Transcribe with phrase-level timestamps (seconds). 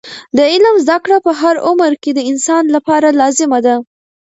[0.37, 3.75] د علم زده کړه په هر عمر کې د انسان لپاره لازمه ده.